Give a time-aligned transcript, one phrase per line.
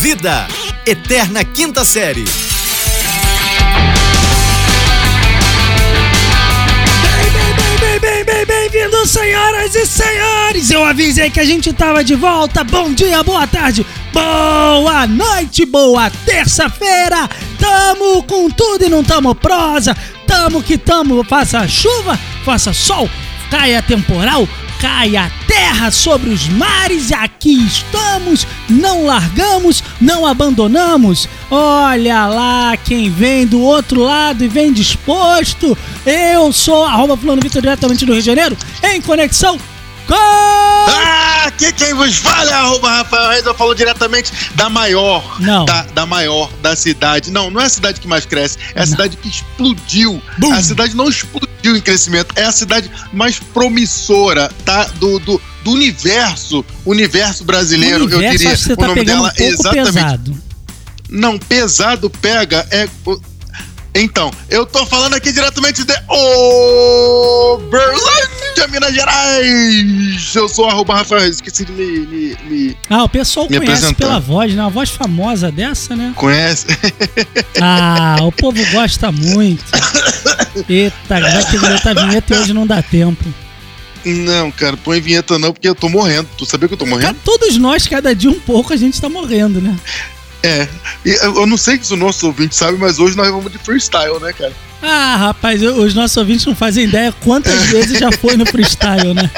[0.00, 0.48] Vida,
[0.86, 2.24] Eterna Quinta Série.
[8.00, 10.70] Bem, bem, bem, bem-vindos, senhoras e senhores!
[10.70, 12.64] Eu avisei que a gente tava de volta.
[12.64, 17.28] Bom dia, boa tarde, boa noite, boa terça-feira!
[17.58, 19.94] Tamo com tudo e não tamo prosa.
[20.26, 23.06] Tamo que tamo, faça chuva, faça sol,
[23.50, 24.48] caia temporal,
[24.80, 31.28] caia terra sobre os mares e aqui estamos, não largamos, não abandonamos.
[31.50, 35.76] Olha lá quem vem do outro lado e vem disposto.
[36.06, 39.58] Eu sou arroba fulano Vitor diretamente do Rio de Janeiro, em conexão
[40.10, 40.90] com...
[40.92, 45.64] Ah, aqui quem vos fala é arroba Rafael Reis, eu falo diretamente da maior, Não.
[45.64, 47.30] Da, da maior da cidade.
[47.30, 50.20] Não, não é a cidade que mais cresce, é a cidade que explodiu.
[50.38, 50.52] Bum.
[50.52, 54.84] A cidade não explodiu em crescimento, é a cidade mais promissora, tá?
[54.98, 58.52] Do, do, do universo, universo brasileiro, Universo, eu diria.
[58.52, 59.92] acho que você o tá nome dela um exatamente.
[59.92, 60.42] pesado.
[61.08, 62.88] Não, pesado pega é.
[63.92, 65.92] Então, eu tô falando aqui diretamente de
[68.68, 70.34] Minas Gerais.
[70.34, 74.18] Eu sou arroba Rafael, esqueci de me, me, me Ah, o pessoal Me conhece pela
[74.20, 74.62] voz, né?
[74.62, 76.12] Uma voz famosa dessa, né?
[76.16, 76.66] conhece.
[77.60, 79.64] Ah, o povo gosta muito.
[80.68, 83.24] Eita, vai ter que botar vinheta e hoje não dá tempo.
[84.04, 86.28] Não, cara, põe vinheta não, porque eu tô morrendo.
[86.38, 87.18] Tu sabia que eu tô Cara, morrendo?
[87.24, 89.76] todos nós, cada dia um pouco, a gente tá morrendo, né?
[90.42, 90.66] É.
[91.04, 94.32] Eu não sei se o nosso ouvinte sabe, mas hoje nós vamos de freestyle, né,
[94.32, 94.52] cara?
[94.82, 99.12] Ah, rapaz, eu- os nossos ouvintes não fazem ideia quantas vezes já foi no freestyle,
[99.14, 99.30] né?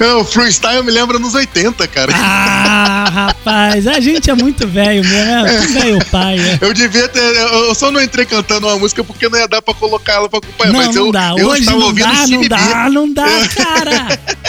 [0.00, 2.12] É, O freestyle me lembra nos 80, cara.
[2.14, 6.58] Ah, rapaz, a gente é muito velho mesmo, é tudo velho pai, é.
[6.60, 7.20] Eu devia ter.
[7.20, 10.38] Eu só não entrei cantando uma música porque não ia dar pra colocar ela pra
[10.40, 10.72] acompanhar.
[10.72, 12.48] Não, mas não eu, dá, eu hoje estava não ouvindo dá, não B.
[12.48, 14.18] dá, não dá, cara.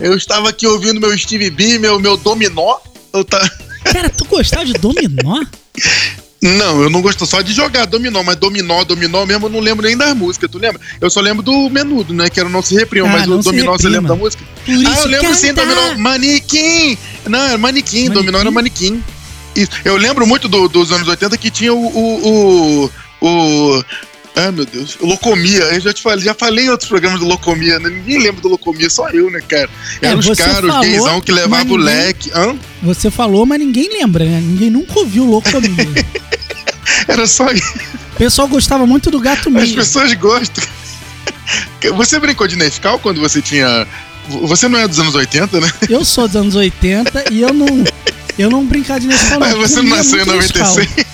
[0.00, 2.76] Eu estava aqui ouvindo meu Steve B, meu, meu dominó.
[3.12, 3.38] Eu tá...
[3.84, 5.42] Cara, tu gostava de dominó?
[6.40, 9.84] Não, eu não gosto só de jogar dominó, mas dominó, dominó mesmo, eu não lembro
[9.84, 10.80] nem das músicas, tu lembra?
[11.00, 12.30] Eu só lembro do menudo, né?
[12.30, 13.90] Que era Não Se Reprima, Ah, mas o dominó você Reprima.
[14.02, 14.44] lembra da música?
[14.64, 15.94] Por isso ah, eu lembro sim, dominó.
[15.96, 16.96] Manequim!
[17.26, 19.02] Não, era manequim, dominó era manequim.
[19.56, 19.70] Isso.
[19.84, 21.76] Eu lembro muito do- dos anos 80 que tinha o.
[21.86, 22.84] o,
[23.20, 23.84] o, o
[24.40, 24.96] Ai, meu Deus.
[25.00, 25.62] Locomia.
[25.64, 27.88] Eu já te falei, já falei em outros programas do Locomia, né?
[27.90, 29.68] Ninguém lembra do Locomia, só eu, né, cara?
[30.00, 32.30] É, Eram os você caras, os gaysão que levavam o ninguém- leque.
[32.34, 32.56] Hã?
[32.82, 34.40] Você falou, mas ninguém lembra, né?
[34.40, 35.70] Ninguém nunca ouviu Locomia.
[37.08, 37.74] Era só isso.
[38.14, 39.74] O pessoal gostava muito do Gato As Meio.
[39.74, 40.64] pessoas gostam.
[41.96, 43.86] Você brincou de Nescau quando você tinha.
[44.28, 45.72] Você não é dos anos 80, né?
[45.88, 47.66] Eu sou dos anos 80 e eu não.
[48.38, 49.48] Eu não brincar de Nescau, não.
[49.48, 50.76] Mas você não Comia nasceu em muito Nescau.
[50.76, 51.06] 96.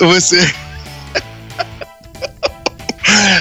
[0.00, 0.54] Você.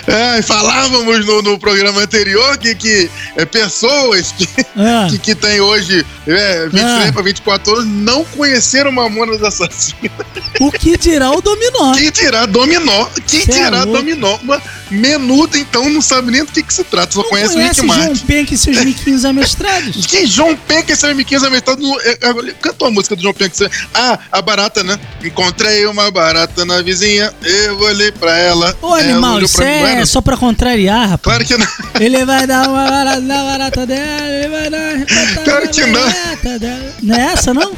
[0.07, 5.59] É, falávamos no, no programa anterior que, que é, pessoas que, Ah, que, que tem
[5.62, 7.13] hoje é, 23 Ah.
[7.13, 10.12] para 24 anos não conheceram Mamonas Assassinas.
[10.59, 11.94] o que dirá o dominó?
[11.95, 13.06] Que dirá dominó?
[13.28, 14.00] Que Cê é dirá louco.
[14.00, 14.38] dominó?
[14.44, 17.81] Uma menuda, então, não sabe nem do que, que se trata, só Não conhece, conhece
[17.81, 18.25] o Nick Martin.
[18.25, 20.06] Penck e seus miquinhos amestrados?
[20.07, 22.00] Que João Penca esse M15 metade no.
[22.01, 23.56] é, é, Cantou a música do João Penca.
[23.56, 25.00] você- Ah, a barata, né?
[25.24, 28.75] Encontrei uma barata na vizinha, eu olhei pra ela.
[28.81, 30.06] Ô, animal, isso mim, é era?
[30.06, 31.22] só pra contrariar, rapaz.
[31.24, 31.68] Claro que não.
[32.00, 35.72] Ele vai dar uma barata na barata dela, ele vai dar uma arrebatada Claro na
[35.72, 36.01] que não.
[36.01, 36.94] barata dela.
[37.01, 37.75] Não é essa, não?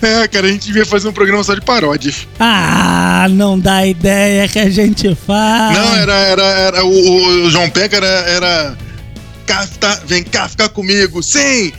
[0.00, 2.26] É, cara, a gente devia fazer um programa só de paródias.
[2.38, 5.76] Ah, não dá ideia que a gente faz.
[5.76, 8.76] Não, era, era, era o, o João Penca era, era
[9.46, 11.22] Kafka, vem cá ficar comigo.
[11.22, 11.72] Sim!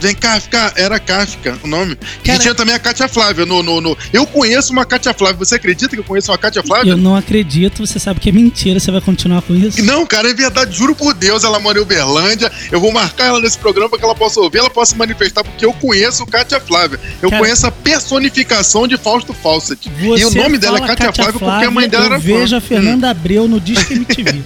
[0.00, 0.72] Vem ficar.
[0.76, 1.96] Era Kafka o nome.
[2.24, 5.36] Cara- E tinha também a Cátia Flávia no, no, no- Eu conheço uma Cátia Flávia.
[5.38, 6.92] Você acredita que eu conheço uma Cátia Flávia?
[6.92, 9.82] Eu não acredito, você sabe que é mentira, você vai continuar com isso?
[9.84, 12.50] Não, cara, é verdade, juro por Deus, ela mora em Uberlândia.
[12.70, 15.42] Eu vou marcar ela nesse programa para que ela possa ouvir, ela possa se manifestar,
[15.42, 16.98] porque eu conheço Kátia Flávia.
[17.20, 19.90] Eu Cara- conheço a personificação de Fausto Fawcett.
[20.00, 22.56] E o nome dela é fala Kátia, Flávia, porque a mãe dela eu era vejo
[22.56, 22.66] a fã.
[22.68, 24.30] Fernanda Abreu no Disque MTV.
[24.32, 24.42] Hum,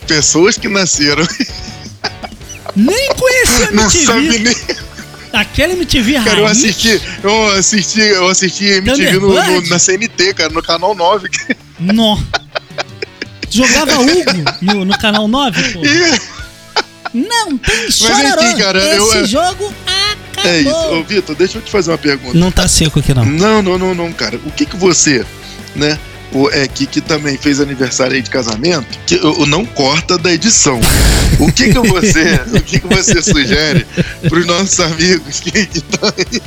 [0.06, 1.26] Pessoas que nasceram.
[2.76, 4.38] Nem conhecia a Não sabe MTV.
[4.38, 4.84] nem.
[5.32, 6.58] Aquela MTV Cara, eu raiz.
[6.58, 11.28] assisti, eu assisti, eu assisti MTV no, no- na CNT, cara, no canal 9.
[11.80, 12.16] Nó.
[13.50, 15.82] Jogava Hugo no, no canal 9, pô.
[15.84, 18.58] E Não tem enfim, chororô.
[18.58, 19.74] cara, Esse eu- é- jogo
[20.34, 20.50] acabou.
[20.52, 20.70] é isso.
[20.94, 22.36] Ô, Vitor, deixa eu te fazer uma pergunta.
[22.36, 23.24] Não tá seco aqui, não.
[23.24, 24.40] Não, não, não, não, cara.
[24.44, 25.24] O que que você,
[25.76, 25.98] né?
[26.32, 30.32] O, é, que, que também fez aniversário aí de casamento, que o não corta da
[30.32, 30.80] edição.
[31.38, 33.86] O que que você, o que que você sugere
[34.28, 36.42] para os nossos amigos que estão aí?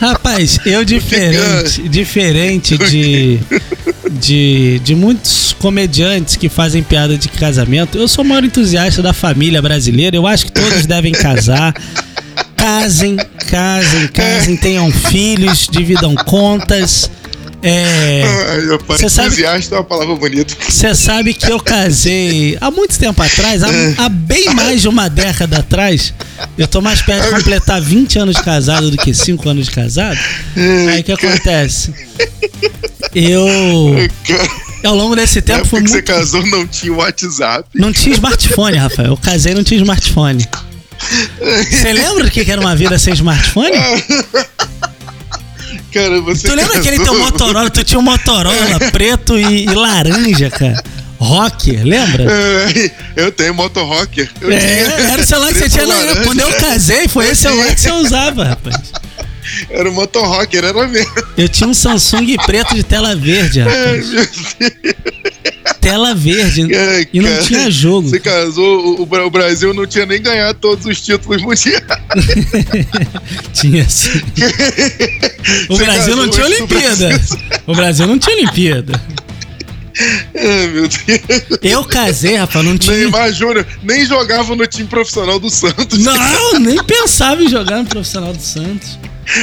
[0.00, 3.38] Rapaz, eu diferente, diferente de,
[4.10, 9.12] de, de muitos comediantes que fazem piada de casamento, eu sou o maior entusiasta da
[9.12, 10.16] família brasileira.
[10.16, 11.74] Eu acho que todos devem casar.
[12.56, 13.16] casem,
[13.48, 17.10] casem, casem, tenham filhos, dividam contas.
[17.66, 18.22] É,
[18.88, 20.54] Você sabe- entusiasta é uma palavra bonita.
[20.68, 25.08] Você sabe que eu casei há muito tempo atrás, há, há bem mais de uma
[25.08, 26.12] década atrás.
[26.58, 29.70] Eu tô mais perto de completar 20 anos de casado do que 5 anos de
[29.72, 30.18] casado.
[30.92, 31.94] Aí o que acontece?
[33.14, 33.46] Eu,
[34.84, 36.06] ao longo desse tempo, fui que você muito.
[36.06, 37.66] casou, não tinha WhatsApp.
[37.74, 39.08] Não tinha smartphone, Rafael.
[39.08, 40.46] Eu casei e não tinha smartphone.
[41.70, 43.72] Você lembra do que que era uma vida sem smartphone?
[45.94, 46.80] Cara, você Tu lembra casou...
[46.80, 47.70] aquele teu Motorola?
[47.70, 50.82] Tu tinha um Motorola preto e, e laranja, cara.
[51.18, 52.24] Rocker, lembra?
[52.30, 54.28] É, Eu tenho motorrocker.
[54.42, 56.20] Eu É, tinha- era o celular que você tinha laranja.
[56.22, 58.76] Quando eu casei, foi esse celular que você usava, rapaz.
[59.70, 61.12] Era o motorrocker, era mesmo.
[61.36, 64.08] Eu tinha um Samsung preto de tela verde, Ai, rapaz.
[64.10, 64.74] meu Deus.
[65.84, 66.74] Tela verde.
[66.74, 67.42] Ai, E não cara.
[67.42, 68.08] tinha jogo.
[68.08, 71.82] Você casou, o, o Bra- o Brasil não tinha nem ganhado todos os títulos mundiais.
[73.52, 74.20] Tinha sim.
[75.68, 77.20] O Você Brasil não tinha Olimpíada.
[77.66, 79.00] O Brasil não tinha Olimpíada.
[80.34, 81.58] Ai, meu Deus.
[81.62, 82.96] Eu casei, rapaz, não tinha.
[82.96, 85.98] Neymar Júnior nem jogava no time profissional do Santos.
[86.00, 88.98] Não, nem pensava em jogar no profissional do Santos.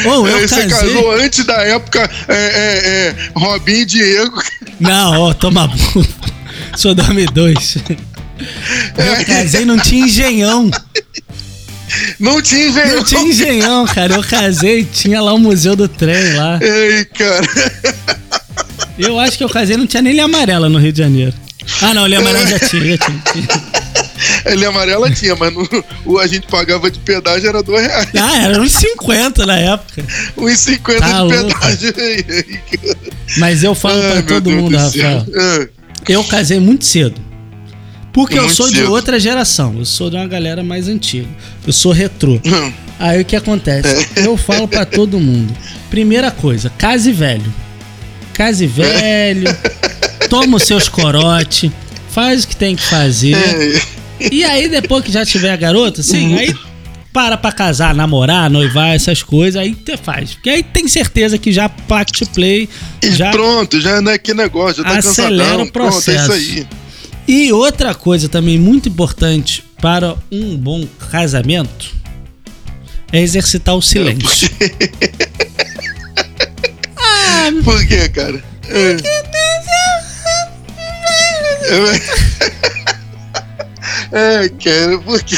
[0.06, 0.70] Ou eu É, Você casei.
[0.94, 4.42] casou antes da época é, é, é, Robinho e Diego.
[4.80, 6.06] Não, ó, toma burro.
[6.76, 7.78] Sou 2002.
[8.98, 10.70] Eu casei, não tinha engenhão.
[12.20, 12.96] Não tinha engenhão.
[12.96, 14.16] Não tinha engenhão, cara.
[14.16, 16.60] Eu casei, tinha lá o Museu do Trem lá.
[16.62, 17.48] Ei, cara.
[18.98, 21.34] Eu acho que eu casei, não tinha nem linha amarela no Rio de Janeiro.
[21.82, 23.22] Ah, não, linha amarela já tinha, já tinha.
[24.46, 25.68] Ele amarela tinha, mas no-
[26.06, 28.10] o a gente pagava de pedágio era dois reais.
[28.20, 30.04] Ah, era uns 50 na época.
[30.38, 31.60] 1,50 Tá de louco.
[31.60, 31.94] pedágio.
[33.38, 34.78] Mas eu falo Ai, pra todo Deus mundo.
[34.78, 35.26] Rafael.
[35.36, 35.68] Ah,
[36.08, 37.20] Eu casei muito cedo.
[38.14, 38.92] Porque eu Muito sou de cedo.
[38.92, 39.76] outra geração.
[39.78, 41.28] Eu sou de uma galera mais antiga.
[41.66, 42.34] Eu sou retrô.
[42.46, 42.74] hum.
[43.00, 44.08] Aí o que acontece?
[44.18, 45.56] Eu falo pra todo mundo.
[45.90, 47.52] Primeira coisa, case velho.
[48.34, 49.48] Case velho.
[50.30, 51.72] Toma os seus corote.
[52.10, 53.36] Faz o que tem que fazer.
[54.20, 56.54] Ei, E aí, depois que já tiver a garota, assim, aí
[57.14, 60.34] para pra casar, namorar, noivar, essas coisas, aí você faz.
[60.34, 62.70] Porque aí tem certeza que já pact play,
[63.02, 65.66] E já pronto, já não é que negócio, já tá Acelera cansadão.
[65.66, 66.26] o processo.
[66.28, 66.68] Pronto, é isso aí.
[67.28, 71.94] E outra coisa também muito importante para um bom casamento
[73.12, 74.50] é exercitar o silêncio.
[77.04, 78.42] Ah, Por quê, cara?
[78.70, 78.98] É.
[84.12, 85.38] É, cara, por quê?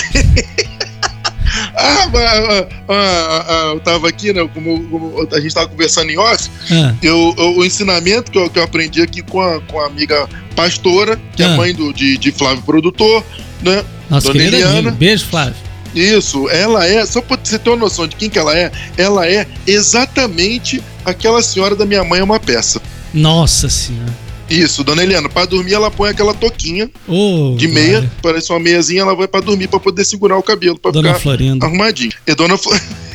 [1.85, 4.47] Ah, mas, ah, ah, ah, eu tava aqui, né?
[4.53, 8.49] Como, como a gente tava conversando em off, ah, eu, eu- o ensinamento que eu,
[8.49, 11.47] que eu aprendi aqui com a, com a amiga pastora, que Ah.
[11.53, 13.23] é mãe do, de, de Flávio Produtor,
[13.61, 13.83] né?
[14.09, 14.71] nossa Dona Eliana.
[14.79, 14.91] amiga.
[14.91, 15.55] Beijo, Flávio.
[15.93, 19.27] Isso, ela é, só pra você ter uma noção de quem que ela é, ela
[19.27, 22.81] é exatamente aquela senhora da minha mãe é uma peça.
[23.13, 24.11] Nossa senhora.
[24.53, 28.11] Isso, dona Eliana, pra dormir ela põe aquela toquinha Ô, de meia, Glória.
[28.21, 31.19] parece uma meiazinha, ela vai pra dormir pra poder segurar o cabelo, pra Dona ficar
[31.21, 31.65] Florinda.
[31.65, 32.11] arrumadinho.
[32.27, 32.71] E dona Flo...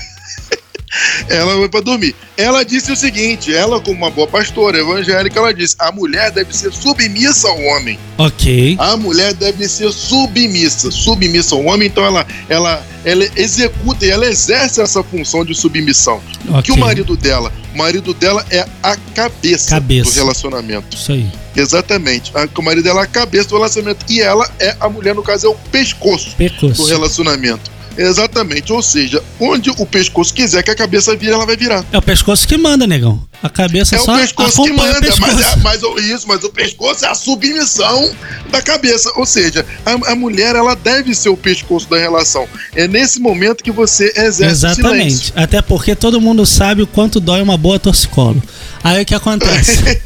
[1.29, 2.15] Ela vai pra dormir.
[2.37, 6.57] Ela disse o seguinte: ela, como uma boa pastora evangélica, ela disse: a mulher deve
[6.57, 7.99] ser submissa ao homem.
[8.17, 8.77] Ok.
[8.79, 14.27] A mulher deve ser submissa, submissa ao homem, então ela, ela, ela executa e ela
[14.27, 16.21] exerce essa função de submissão.
[16.49, 16.63] ok.
[16.63, 20.11] Que o marido dela, o marido dela é a cabeça, Cabeça.
[20.11, 20.97] do relacionamento.
[20.97, 21.27] Isso aí.
[21.57, 22.31] Exatamente.
[22.35, 25.23] A- O marido dela é a cabeça do relacionamento e ela é a mulher, no
[25.23, 26.85] caso, é o pescoço do Pescoço.
[26.87, 27.71] relacionamento.
[27.99, 28.73] Exatamente.
[28.73, 31.85] Ou seja, onde o pescoço quiser que a cabeça vire, ela vai virar.
[31.93, 33.27] É o pescoço que manda, negão.
[33.43, 35.21] A cabeça É só o pescoço que manda, pescoço.
[35.21, 38.11] mas, é, mas o- isso, mas o pescoço é a submissão
[38.51, 39.13] da cabeça.
[39.17, 42.49] Ou seja, a, a mulher ela deve ser o pescoço da relação.
[42.75, 44.83] É nesse momento que você exerce o silêncio.
[44.83, 45.33] Exatamente.
[45.37, 48.43] Até porque todo mundo sabe o quanto dói uma boa torcicolo.
[48.83, 49.83] Aí o que acontece?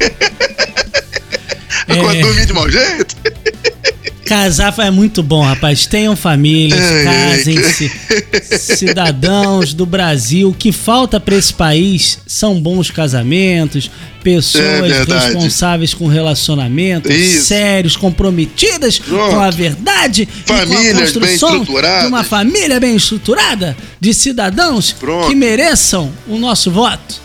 [1.87, 2.21] Quando É.
[2.21, 3.15] dormir de mau jeito,
[4.25, 5.85] Casar é muito bom, rapaz.
[5.85, 7.91] Tenham famílias, casem-se.
[8.77, 10.49] Cidadãos do Brasil.
[10.49, 13.91] O que falta para esse país são bons casamentos,
[14.23, 17.47] pessoas É responsáveis com relacionamentos, Isso.
[17.47, 19.35] sérios, comprometidas Pronto.
[19.35, 24.93] com a verdade e com a Famílias construção de uma família bem estruturada de cidadãos
[24.93, 25.27] Pronto.
[25.27, 27.21] que mereçam o nosso voto.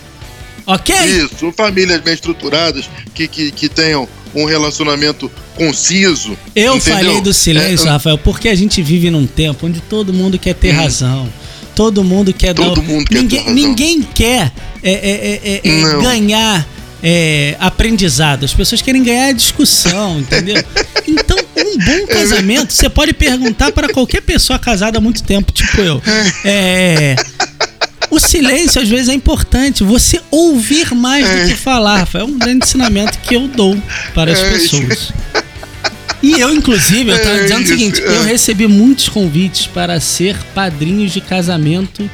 [0.66, 0.94] Ok?
[0.94, 6.36] isso, famílias bem estruturadas que, que, que tenham um relacionamento conciso.
[6.54, 6.98] Eu entendeu?
[6.98, 10.54] falei do silêncio, É, Rafael, porque a gente vive num tempo onde todo mundo quer
[10.54, 10.76] ter Hum.
[10.78, 11.28] razão.
[11.74, 12.82] Todo mundo quer Todo dar.
[12.82, 14.50] mundo quer ninguém, ninguém quer
[14.82, 16.02] é, é, é, é, Não.
[16.02, 16.66] ganhar
[17.02, 18.44] é, aprendizado.
[18.44, 20.62] As pessoas querem ganhar discussão, entendeu?
[21.06, 25.80] Então Um bom casamento, você pode perguntar para qualquer pessoa casada há muito tempo, tipo
[25.80, 26.02] eu.
[26.44, 27.14] É.
[28.10, 32.08] O silêncio às vezes é importante, você ouvir mais do que falar.
[32.14, 33.76] É um grande ensinamento que eu dou
[34.14, 35.12] para as É pessoas.
[36.22, 38.06] E eu, inclusive, eu tava É dizendo o seguinte: é.
[38.08, 42.08] eu recebi muitos convites para ser padrinhos de casamento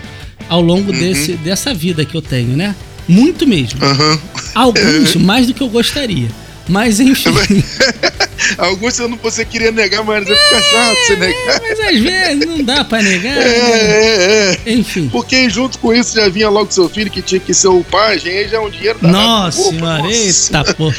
[0.48, 0.98] ao longo Uhum.
[0.98, 2.74] desse, dessa vida que eu tenho, né?
[3.08, 3.82] Muito mesmo.
[3.84, 4.18] Aham.
[4.54, 6.28] Alguns mais do que eu gostaria.
[6.68, 7.30] Mas enfim.
[8.58, 11.60] Alguns você não você queria negar, mas ia ficar chato você negar.
[11.62, 13.36] Mas às vezes não dá pra negar.
[13.36, 14.58] É, né?
[14.58, 14.72] é, é.
[14.72, 15.08] Enfim.
[15.08, 18.20] Porque junto com isso já vinha logo seu filho que tinha que ser o pai,
[18.24, 19.24] aí já é um dinheiro danado.
[19.24, 20.14] Nossa Opa, senhora, nossa.
[20.58, 20.92] eita pô.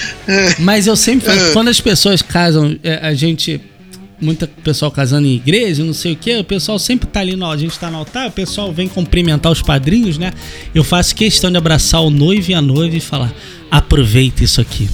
[0.60, 1.52] Mas eu sempre falo, É.
[1.52, 3.62] quando as pessoas casam, é, a gente.
[4.22, 7.52] Muita pessoal casando em igreja, não sei o que, o pessoal sempre tá ali, no,
[7.52, 10.32] a gente tá no altar, o pessoal vem cumprimentar os padrinhos, né?
[10.74, 13.34] Eu faço questão de abraçar o noivo e a noiva e falar:
[13.70, 14.90] aproveita isso aqui.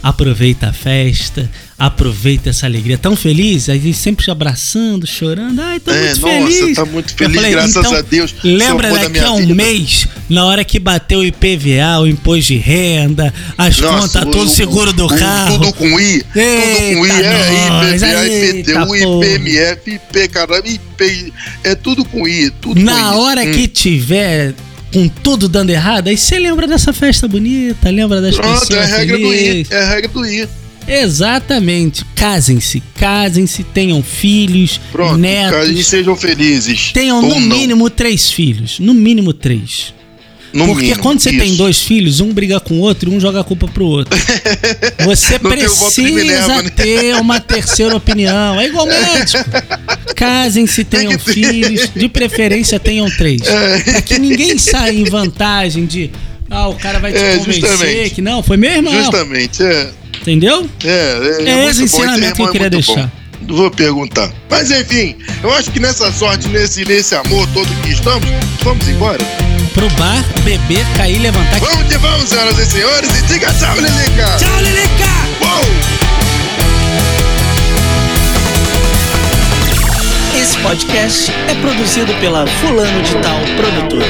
[0.00, 1.50] Aproveita a festa,
[1.80, 2.98] aproveita essa alegria.
[2.98, 5.58] Tão feliz, aí sempre te abraçando, chorando.
[5.62, 6.76] Ai, tô É, muito nossa, feliz.
[6.76, 9.54] tá muito feliz, graças então, a Deus, Lembra daqui a um vida.
[9.54, 14.46] mês, na hora que bateu o IPVA, o imposto de renda, as Nossa, contas, todo
[14.46, 15.58] o seguro do o- carro.
[15.58, 16.18] Tudo com I.
[16.20, 17.10] tudo com I.
[17.10, 19.24] Eita, É IPVA, eita, IPTU.
[19.24, 21.32] IPMF, IP, caramba, IP.
[21.64, 22.50] É tudo com I.
[22.60, 23.18] Tudo Na com I.
[23.20, 23.52] hora Hum.
[23.52, 24.54] que tiver
[24.92, 28.92] com tudo dando errado, aí você lembra dessa festa bonita, lembra das Pronto, pessoas é
[28.92, 29.38] a regra do I.
[29.38, 29.70] felizes.
[29.70, 30.48] É a regra do I.
[30.86, 32.04] Exatamente.
[32.14, 35.70] Casem-se, casem-se, tenham filhos, Pronto, netos.
[35.70, 36.90] e sejam felizes.
[36.92, 37.40] Tenham no não.
[37.40, 38.78] mínimo três filhos.
[38.78, 39.94] No mínimo três.
[40.52, 41.56] No Porque mínimo, quando você tem isso.
[41.58, 44.18] dois filhos, um briga com o outro e um joga a culpa pro outro.
[45.06, 46.70] Você tem precisa né?
[46.70, 48.60] ter uma terceira opinião.
[48.60, 49.44] É igual médico.
[50.16, 51.88] Casem-se, Tem tenham filhos.
[51.94, 53.42] De preferência, tenham três.
[53.42, 53.78] É.
[53.80, 56.10] Pra que ninguém saia em vantagem de.
[56.50, 58.10] Ah, o cara vai te É, convencer justamente.
[58.16, 58.92] que não, foi meu irmão.
[58.92, 59.90] Justamente, é.
[60.20, 60.68] Entendeu?
[60.84, 62.94] É, é, É muito esse ensinamento que eu é queria muito bom.
[62.94, 63.12] deixar.
[63.48, 64.30] Vou perguntar.
[64.50, 68.28] Mas enfim, eu acho que nessa sorte, nesse, nesse amor todo que estamos,
[68.62, 69.18] vamos embora.
[69.74, 71.58] Pro bar, beber, cair, levantar.
[71.58, 74.36] Vamos que vamos, senhoras e senhores, e diga tchau, Lilica!
[74.38, 75.10] Tchau, Lilica!
[75.40, 75.64] Uou!
[80.40, 84.06] Esse podcast é produzido pela Fulano de Tal Produtora.